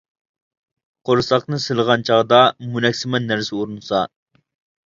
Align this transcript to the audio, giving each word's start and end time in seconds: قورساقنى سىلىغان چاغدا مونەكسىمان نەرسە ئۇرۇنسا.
قورساقنى 1.09 1.59
سىلىغان 1.67 2.05
چاغدا 2.11 2.39
مونەكسىمان 2.73 3.31
نەرسە 3.33 3.59
ئۇرۇنسا. 3.61 4.01